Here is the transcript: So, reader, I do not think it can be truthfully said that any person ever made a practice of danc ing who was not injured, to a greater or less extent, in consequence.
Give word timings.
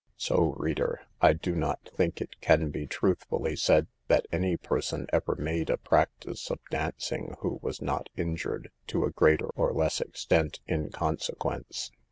So, 0.17 0.53
reader, 0.53 0.99
I 1.21 1.33
do 1.33 1.53
not 1.53 1.91
think 1.95 2.21
it 2.21 2.41
can 2.41 2.71
be 2.71 2.87
truthfully 2.87 3.55
said 3.55 3.85
that 4.07 4.25
any 4.31 4.57
person 4.57 5.05
ever 5.13 5.35
made 5.35 5.69
a 5.69 5.77
practice 5.77 6.49
of 6.49 6.57
danc 6.71 7.11
ing 7.11 7.35
who 7.41 7.59
was 7.61 7.83
not 7.83 8.09
injured, 8.17 8.71
to 8.87 9.05
a 9.05 9.11
greater 9.11 9.49
or 9.49 9.71
less 9.73 10.01
extent, 10.01 10.59
in 10.65 10.89
consequence. 10.89 11.91